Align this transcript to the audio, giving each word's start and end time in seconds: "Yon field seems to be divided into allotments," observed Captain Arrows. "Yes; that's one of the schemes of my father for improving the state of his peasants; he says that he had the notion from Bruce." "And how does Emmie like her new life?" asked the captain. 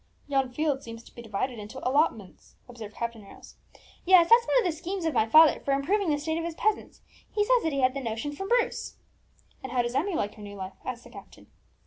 "Yon 0.27 0.51
field 0.51 0.81
seems 0.81 1.03
to 1.03 1.13
be 1.13 1.21
divided 1.21 1.59
into 1.59 1.77
allotments," 1.87 2.55
observed 2.67 2.95
Captain 2.95 3.23
Arrows. 3.23 3.53
"Yes; 4.03 4.31
that's 4.31 4.47
one 4.47 4.57
of 4.57 4.63
the 4.65 4.71
schemes 4.75 5.05
of 5.05 5.13
my 5.13 5.27
father 5.27 5.59
for 5.59 5.73
improving 5.75 6.09
the 6.09 6.17
state 6.17 6.39
of 6.39 6.43
his 6.43 6.55
peasants; 6.55 7.01
he 7.31 7.45
says 7.45 7.61
that 7.61 7.71
he 7.71 7.81
had 7.81 7.93
the 7.93 8.01
notion 8.01 8.31
from 8.35 8.49
Bruce." 8.49 8.95
"And 9.61 9.71
how 9.71 9.83
does 9.83 9.93
Emmie 9.93 10.15
like 10.15 10.33
her 10.33 10.41
new 10.41 10.55
life?" 10.55 10.73
asked 10.83 11.03
the 11.03 11.11
captain. 11.11 11.51